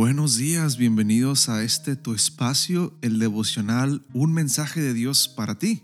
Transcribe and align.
Buenos 0.00 0.36
días, 0.36 0.76
bienvenidos 0.76 1.48
a 1.48 1.64
este 1.64 1.96
tu 1.96 2.14
espacio, 2.14 2.96
el 3.02 3.18
devocional, 3.18 4.06
un 4.14 4.32
mensaje 4.32 4.80
de 4.80 4.94
Dios 4.94 5.26
para 5.26 5.58
ti. 5.58 5.82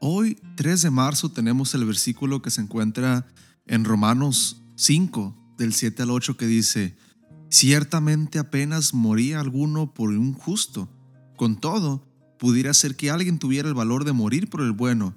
Hoy, 0.00 0.38
3 0.56 0.80
de 0.80 0.90
marzo, 0.90 1.30
tenemos 1.30 1.74
el 1.74 1.84
versículo 1.84 2.40
que 2.40 2.50
se 2.50 2.62
encuentra 2.62 3.26
en 3.66 3.84
Romanos 3.84 4.62
5, 4.76 5.36
del 5.58 5.74
7 5.74 6.04
al 6.04 6.10
8, 6.12 6.38
que 6.38 6.46
dice, 6.46 6.96
Ciertamente 7.50 8.38
apenas 8.38 8.94
moría 8.94 9.38
alguno 9.38 9.92
por 9.92 10.08
un 10.08 10.32
justo. 10.32 10.88
Con 11.36 11.60
todo, 11.60 12.08
pudiera 12.38 12.72
ser 12.72 12.96
que 12.96 13.10
alguien 13.10 13.38
tuviera 13.38 13.68
el 13.68 13.74
valor 13.74 14.06
de 14.06 14.12
morir 14.12 14.48
por 14.48 14.62
el 14.62 14.72
bueno, 14.72 15.14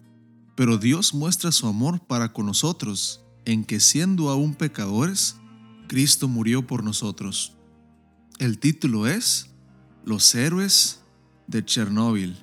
pero 0.57 0.77
Dios 0.77 1.13
muestra 1.13 1.53
su 1.53 1.67
amor 1.67 2.05
para 2.05 2.33
con 2.33 2.47
nosotros, 2.47 3.23
en 3.45 3.63
que 3.63 3.79
siendo 3.79 4.29
aún 4.29 4.55
pecadores, 4.55 5.37
Cristo 5.87 6.27
murió 6.27 6.67
por 6.67 6.83
nosotros. 6.83 7.55
El 8.41 8.57
título 8.57 9.05
es 9.05 9.51
Los 10.03 10.33
héroes 10.33 11.01
de 11.45 11.63
Chernóbil. 11.63 12.35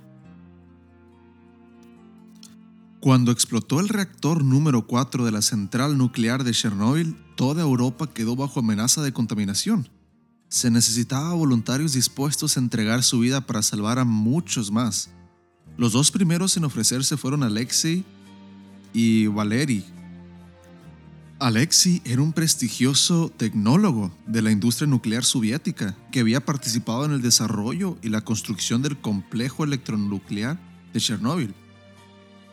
Cuando 3.01 3.33
explotó 3.33 3.81
el 3.81 3.89
reactor 3.89 4.45
número 4.45 4.87
4 4.87 5.25
de 5.25 5.33
la 5.33 5.43
central 5.43 5.99
nuclear 5.99 6.45
de 6.45 6.53
Chernóbil, 6.53 7.17
toda 7.35 7.63
Europa 7.63 8.09
quedó 8.15 8.37
bajo 8.37 8.61
amenaza 8.61 9.03
de 9.03 9.13
contaminación. 9.13 9.89
Se 10.49 10.71
necesitaba 10.71 11.35
voluntarios 11.35 11.95
dispuestos 11.95 12.57
a 12.57 12.61
entregar 12.61 13.03
su 13.03 13.19
vida 13.19 13.41
para 13.41 13.63
salvar 13.63 13.99
a 13.99 14.05
muchos 14.05 14.71
más. 14.71 15.11
Los 15.77 15.95
dos 15.95 16.13
primeros 16.13 16.57
en 16.57 16.65
ofrecerse 16.65 17.17
fueron 17.17 17.43
Alexei 17.43 18.05
y 18.93 19.27
Valery, 19.27 19.85
Alexei 21.41 22.03
era 22.05 22.21
un 22.21 22.33
prestigioso 22.33 23.31
tecnólogo 23.37 24.11
de 24.27 24.43
la 24.43 24.51
industria 24.51 24.89
nuclear 24.89 25.25
soviética 25.25 25.97
que 26.11 26.19
había 26.19 26.45
participado 26.45 27.05
en 27.05 27.13
el 27.13 27.23
desarrollo 27.23 27.97
y 28.03 28.09
la 28.09 28.23
construcción 28.23 28.83
del 28.83 29.01
complejo 29.01 29.63
electronuclear 29.63 30.59
de 30.93 30.99
Chernóbil. 30.99 31.55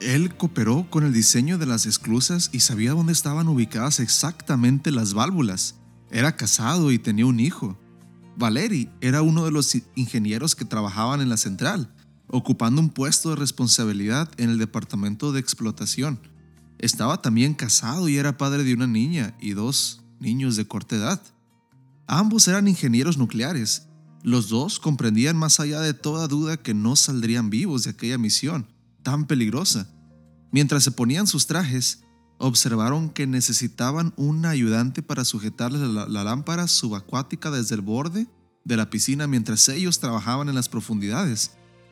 Él 0.02 0.36
cooperó 0.36 0.88
con 0.92 1.04
el 1.04 1.14
diseño 1.14 1.58
de 1.58 1.66
las 1.66 1.88
esclusas 1.88 2.52
y 2.54 2.60
sabía 2.60 2.92
dónde 2.92 3.14
estaban 3.14 3.48
ubicadas 3.48 4.00
exactamente 4.00 4.92
las 4.92 5.16
válvulas. 5.16 5.76
Era 6.12 6.36
casado 6.36 6.92
y 6.92 7.00
tenía 7.00 7.26
un 7.26 7.40
hijo. 7.40 7.80
Valery 8.38 8.92
era 9.02 9.24
uno 9.24 9.46
de 9.46 9.52
los 9.52 9.76
ingenieros 9.96 10.56
que 10.56 10.66
trabajaban 10.66 11.22
en 11.22 11.30
la 11.30 11.38
central, 11.38 11.92
ocupando 12.28 12.82
un 12.82 12.90
puesto 12.90 13.32
de 13.32 13.38
responsabilidad 13.38 14.30
en 14.38 14.52
el 14.52 14.60
departamento 14.60 15.32
de 15.32 15.40
explotación. 15.40 16.20
Estaba 16.80 17.22
también 17.22 17.54
casado 17.54 18.10
y 18.10 18.18
era 18.18 18.38
padre 18.38 18.64
de 18.64 18.74
una 18.74 18.88
niña 18.88 19.36
y 19.40 19.52
dos 19.52 20.02
niños 20.20 20.56
de 20.56 20.68
corta 20.68 20.96
edad. 20.96 21.22
Ambos 22.08 22.48
eran 22.48 22.68
ingenieros 22.68 23.18
nucleares. 23.18 23.88
Los 24.24 24.50
dos 24.50 24.80
comprendían 24.80 25.38
más 25.38 25.60
allá 25.60 25.80
de 25.82 25.94
toda 25.94 26.28
duda 26.28 26.58
que 26.58 26.74
no 26.74 26.96
saldrían 26.96 27.50
vivos 27.50 27.84
de 27.84 27.92
aquella 27.92 28.18
misión 28.18 28.68
tan 29.04 29.28
peligrosa. 29.28 29.88
Mientras 30.52 30.84
se 30.84 30.92
ponían 30.92 31.28
sus 31.28 31.48
trajes, 31.48 32.04
observaron 32.40 33.10
que 33.10 33.28
necesitaban 33.28 34.14
un 34.18 34.46
ayudante 34.46 35.02
para 35.04 35.24
sujetarles 35.24 35.82
la, 35.82 36.08
la, 36.08 36.24
lámpara 36.24 36.68
subacuática 36.68 37.52
desde 37.52 37.76
el 37.76 37.82
borde 37.82 38.28
de 38.66 38.78
la 38.78 38.90
piscina 38.90 39.28
mientras 39.28 39.70
ellos 39.70 40.00
trabajaban 40.00 40.50
en 40.50 40.56
las 40.56 40.70
profundidades, 40.70 41.52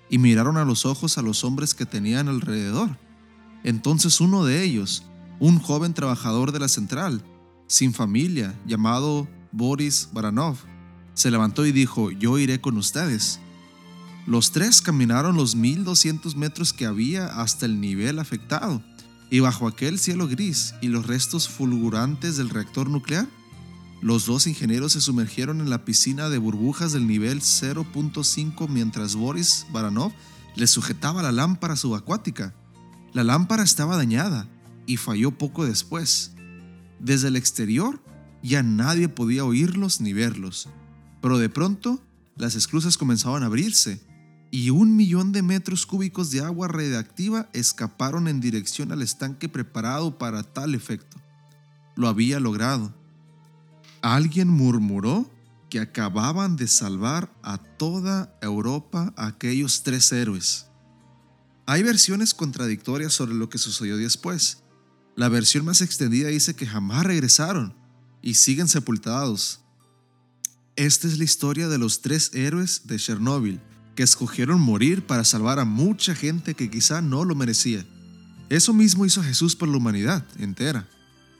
y 0.09 0.17
miraron 0.17 0.57
a 0.57 0.65
los 0.65 0.85
ojos 0.85 1.17
a 1.17 1.21
los 1.21 1.43
hombres 1.43 1.73
que 1.73 1.85
tenían 1.85 2.27
alrededor. 2.27 2.97
Entonces 3.63 4.22
uno 4.22 4.44
de 4.46 4.63
ellos, 4.63 5.03
un 5.40 5.59
joven 5.59 5.94
trabajador 5.94 6.51
de 6.51 6.59
la 6.59 6.68
central, 6.68 7.24
sin 7.68 7.94
familia, 7.94 8.59
llamado 8.66 9.28
Boris 9.51 10.09
Baranov, 10.12 10.57
se 11.13 11.31
levantó 11.31 11.66
y 11.66 11.72
dijo, 11.72 12.12
yo 12.12 12.38
iré 12.38 12.59
con 12.59 12.78
ustedes. 12.78 13.40
Los 14.25 14.52
tres 14.52 14.81
caminaron 14.81 15.35
los 15.35 15.56
1200 15.56 16.35
metros 16.35 16.73
que 16.73 16.85
había 16.85 17.41
hasta 17.41 17.66
el 17.66 17.79
nivel 17.81 18.19
afectado, 18.19 18.81
y 19.29 19.40
bajo 19.40 19.68
aquel 19.68 20.00
cielo 20.00 20.28
gris 20.28 20.75
y 20.81 20.88
los 20.88 21.07
restos 21.07 21.50
fulgurantes 21.50 22.38
del 22.38 22.50
reactor 22.50 22.90
nuclear, 22.90 23.28
los 24.03 24.25
dos 24.25 24.47
ingenieros 24.47 24.91
se 24.94 25.02
sumergieron 25.02 25.62
en 25.62 25.69
la 25.69 25.85
piscina 25.85 26.29
de 26.29 26.38
burbujas 26.38 26.91
del 26.91 27.07
nivel 27.07 27.40
0.5 27.40 28.68
mientras 28.68 29.16
Boris 29.16 29.66
Baranov 29.72 30.12
les 30.56 30.72
sujetaba 30.72 31.23
la 31.23 31.31
lámpara 31.31 31.78
subacuática. 31.78 32.53
La 33.13 33.24
lámpara 33.24 33.63
estaba 33.63 33.96
dañada 33.96 34.47
y 34.88 34.97
falló 34.97 35.38
poco 35.38 35.66
después. 35.66 36.34
Desde 37.00 37.28
el 37.28 37.35
exterior 37.35 38.01
ya 38.41 38.63
nadie 38.63 39.07
podía 39.07 39.46
oírlos 39.46 40.01
ni 40.01 40.13
verlos, 40.13 40.68
pero 41.22 41.38
de 41.38 41.47
pronto 41.47 42.02
las 42.35 42.56
esclusas 42.56 42.97
comenzaban 42.97 43.44
a 43.44 43.46
abrirse 43.46 44.02
y 44.50 44.72
un 44.72 44.96
millón 44.96 45.31
de 45.31 45.44
metros 45.44 45.85
cúbicos 45.85 46.31
de 46.31 46.41
agua 46.41 46.68
radiactiva 46.68 47.50
escaparon 47.53 48.28
en 48.28 48.40
dirección 48.40 48.91
al 48.91 49.02
estanque 49.02 49.47
preparado 49.47 50.18
para 50.18 50.44
tal 50.44 50.75
efecto. 50.75 51.18
Lo 51.96 52.07
había 52.07 52.40
logrado. 52.40 52.94
Alguien 54.02 54.50
murmuró 54.50 55.29
que 55.69 55.79
acababan 55.79 56.56
de 56.56 56.68
salvar 56.68 57.31
a 57.41 57.57
toda 57.57 58.38
Europa 58.41 59.13
aquellos 59.18 59.84
tres 59.84 60.12
héroes. 60.12 60.68
Hay 61.66 61.81
versiones 61.81 62.34
contradictorias 62.34 63.13
sobre 63.13 63.35
lo 63.35 63.47
que 63.50 63.57
sucedió 63.57 63.96
después. 63.96 64.63
La 65.16 65.29
versión 65.29 65.63
más 65.63 65.79
extendida 65.81 66.28
dice 66.28 66.56
que 66.56 66.68
jamás 66.68 67.06
regresaron 67.06 67.74
y 68.22 68.34
siguen 68.34 68.68
sepultados. 68.68 69.62
Esta 70.75 71.07
es 71.07 71.18
la 71.18 71.23
historia 71.23 71.69
de 71.69 71.78
los 71.78 72.02
tres 72.02 72.31
héroes 72.34 72.81
de 72.85 72.97
Chernóbil 72.97 73.62
que 73.96 74.03
escogieron 74.03 74.59
morir 74.59 75.06
para 75.06 75.23
salvar 75.23 75.59
a 75.59 75.66
mucha 75.66 76.16
gente 76.16 76.53
que 76.53 76.69
quizá 76.69 77.02
no 77.02 77.23
lo 77.23 77.34
merecía. 77.35 77.85
Eso 78.50 78.73
mismo 78.73 79.06
hizo 79.06 79.23
Jesús 79.23 79.56
por 79.56 79.69
la 79.69 79.78
humanidad 79.78 80.25
entera. 80.40 80.90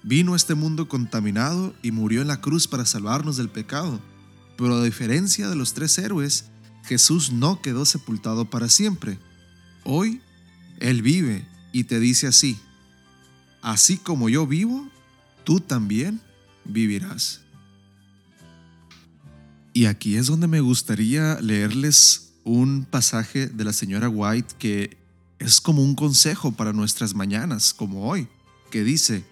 Vino 0.04 0.34
a 0.34 0.38
este 0.38 0.56
mundo 0.56 0.88
contaminado 0.88 1.76
y 1.82 1.92
murió 1.92 2.22
en 2.22 2.28
la 2.28 2.40
cruz 2.40 2.68
para 2.68 2.86
salvarnos 2.86 3.36
del 3.36 3.50
pecado. 3.50 4.00
Pero 4.58 4.76
a 4.76 4.84
diferencia 4.84 5.50
de 5.50 5.56
los 5.56 5.74
tres 5.74 5.98
héroes, 5.98 6.46
Jesús 6.86 7.32
no 7.32 7.62
quedó 7.62 7.86
sepultado 7.86 8.50
para 8.50 8.70
siempre 8.70 9.20
Hoy 9.84 10.22
Él 10.80 11.02
vive 11.02 11.46
y 11.72 11.84
te 11.86 12.00
dice 12.00 12.28
así, 12.28 12.58
así 13.62 13.98
como 13.98 14.30
yo 14.30 14.48
vivo, 14.48 14.88
tú 15.44 15.60
también 15.60 16.22
vivirás. 16.64 17.42
Y 19.74 19.86
aquí 19.86 20.16
es 20.16 20.28
donde 20.28 20.48
me 20.48 20.62
gustaría 20.62 21.40
leerles 21.42 22.34
un 22.44 22.86
pasaje 22.90 23.48
de 23.48 23.64
la 23.64 23.74
señora 23.74 24.08
White 24.08 24.56
que 24.60 24.98
es 25.40 25.60
como 25.60 25.84
un 25.84 25.96
consejo 25.96 26.52
para 26.52 26.74
nuestras 26.74 27.16
mañanas, 27.16 27.74
como 27.74 28.08
hoy, 28.08 28.28
que 28.70 28.84
dice, 28.84 29.26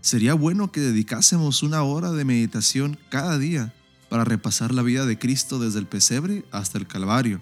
sería 0.00 0.34
bueno 0.34 0.72
que 0.72 0.80
dedicásemos 0.80 1.62
una 1.62 1.82
hora 1.82 2.10
de 2.10 2.24
meditación 2.24 2.98
cada 3.08 3.38
día 3.38 3.72
para 4.10 4.24
repasar 4.24 4.74
la 4.74 4.82
vida 4.82 5.06
de 5.06 5.18
Cristo 5.18 5.58
desde 5.58 5.78
el 5.78 5.86
pesebre 5.86 6.44
hasta 6.50 6.76
el 6.76 6.86
Calvario 6.86 7.40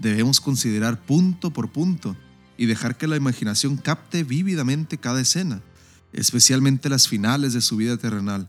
Debemos 0.00 0.40
considerar 0.40 1.04
punto 1.04 1.52
por 1.52 1.70
punto 1.70 2.16
y 2.56 2.66
dejar 2.66 2.96
que 2.96 3.06
la 3.06 3.16
imaginación 3.16 3.76
capte 3.76 4.24
vívidamente 4.24 4.98
cada 4.98 5.20
escena, 5.20 5.62
especialmente 6.14 6.88
las 6.88 7.06
finales 7.06 7.52
de 7.52 7.60
su 7.60 7.76
vida 7.76 7.98
terrenal. 7.98 8.48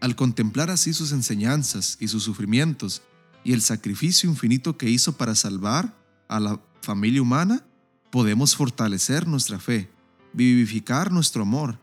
Al 0.00 0.16
contemplar 0.16 0.70
así 0.70 0.94
sus 0.94 1.12
enseñanzas 1.12 1.98
y 2.00 2.08
sus 2.08 2.22
sufrimientos 2.22 3.02
y 3.44 3.52
el 3.52 3.60
sacrificio 3.60 4.28
infinito 4.28 4.78
que 4.78 4.88
hizo 4.88 5.16
para 5.18 5.34
salvar 5.34 5.94
a 6.28 6.40
la 6.40 6.60
familia 6.80 7.22
humana, 7.22 7.62
podemos 8.10 8.56
fortalecer 8.56 9.26
nuestra 9.26 9.58
fe, 9.58 9.90
vivificar 10.32 11.12
nuestro 11.12 11.42
amor, 11.42 11.78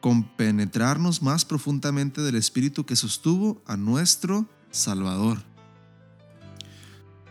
compenetrarnos 0.00 1.22
más 1.22 1.44
profundamente 1.44 2.22
del 2.22 2.36
espíritu 2.36 2.86
que 2.86 2.96
sostuvo 2.96 3.62
a 3.66 3.76
nuestro 3.76 4.48
Salvador. 4.70 5.53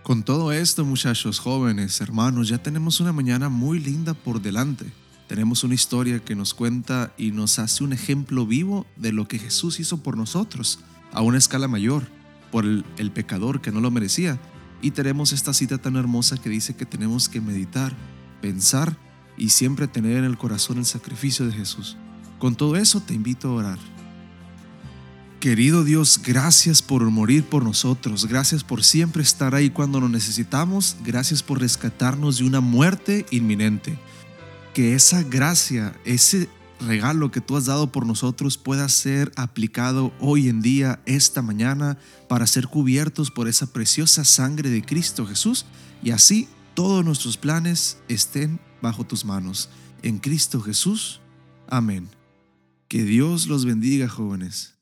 Con 0.03 0.23
todo 0.23 0.51
esto, 0.51 0.83
muchachos, 0.83 1.39
jóvenes, 1.39 2.01
hermanos, 2.01 2.49
ya 2.49 2.57
tenemos 2.57 2.99
una 2.99 3.13
mañana 3.13 3.47
muy 3.47 3.79
linda 3.79 4.13
por 4.13 4.41
delante. 4.41 4.85
Tenemos 5.29 5.63
una 5.63 5.75
historia 5.75 6.19
que 6.19 6.35
nos 6.35 6.53
cuenta 6.53 7.13
y 7.17 7.31
nos 7.31 7.57
hace 7.57 7.85
un 7.85 7.93
ejemplo 7.93 8.45
vivo 8.45 8.85
de 8.97 9.13
lo 9.13 9.29
que 9.29 9.39
Jesús 9.39 9.79
hizo 9.79 10.03
por 10.03 10.17
nosotros, 10.17 10.79
a 11.13 11.21
una 11.21 11.37
escala 11.37 11.69
mayor, 11.69 12.03
por 12.51 12.65
el, 12.65 13.11
pecador 13.13 13.61
que 13.61 13.71
no 13.71 13.79
lo 13.79 13.91
merecía. 13.91 14.41
Y 14.81 14.91
tenemos 14.91 15.31
esta 15.31 15.53
cita 15.53 15.77
tan 15.77 15.95
hermosa 15.95 16.35
que 16.35 16.49
dice 16.49 16.75
que 16.75 16.85
tenemos 16.85 17.29
que 17.29 17.39
meditar, 17.39 17.95
pensar 18.41 18.97
y 19.37 19.49
siempre 19.49 19.87
tener 19.87 20.17
en 20.17 20.25
el 20.25 20.37
corazón 20.37 20.79
el 20.79 20.85
sacrificio 20.85 21.45
de 21.45 21.53
Jesús. 21.53 21.95
Con 22.39 22.55
todo 22.55 22.75
eso 22.75 22.99
te 22.99 23.13
invito 23.13 23.47
a 23.47 23.53
orar. 23.53 23.92
Querido 25.43 25.83
Dios, 25.83 26.21
gracias 26.23 26.81
por 26.81 27.03
morir 27.11 27.43
por 27.43 27.65
nosotros, 27.65 28.27
gracias 28.27 28.63
por 28.63 28.81
siempre 28.81 29.21
estar 29.21 29.55
ahí 29.55 29.69
cuando 29.69 29.99
lo 29.99 30.07
necesitamos, 30.07 30.95
gracias 31.03 31.43
por 31.43 31.59
rescatarnos 31.59 32.37
de 32.37 32.45
una 32.45 32.61
muerte 32.61 33.25
inminente. 33.29 33.99
Que 34.73 34.95
esa 34.95 35.21
gracia, 35.21 35.99
ese 36.05 36.47
regalo 36.79 37.29
que 37.29 37.41
tú 37.41 37.57
has 37.57 37.65
dado 37.65 37.91
por 37.91 38.05
nosotros 38.05 38.57
pueda 38.57 38.87
ser 38.87 39.33
aplicado 39.35 40.13
hoy 40.21 40.47
en 40.47 40.61
día, 40.61 41.01
esta 41.05 41.41
mañana, 41.41 41.97
para 42.29 42.47
ser 42.47 42.67
cubiertos 42.67 43.29
por 43.29 43.49
esa 43.49 43.67
preciosa 43.73 44.23
sangre 44.23 44.69
de 44.69 44.81
Cristo 44.81 45.25
Jesús 45.25 45.65
y 46.01 46.11
así 46.11 46.47
todos 46.73 47.03
nuestros 47.03 47.35
planes 47.35 47.97
estén 48.07 48.61
bajo 48.81 49.03
tus 49.03 49.25
manos. 49.25 49.67
En 50.03 50.19
Cristo 50.19 50.61
Jesús. 50.61 51.19
Amén. 51.67 52.07
Que 52.87 53.03
Dios 53.03 53.47
los 53.47 53.65
bendiga, 53.65 54.07
jóvenes. 54.07 54.73